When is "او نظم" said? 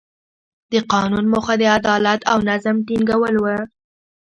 2.31-2.75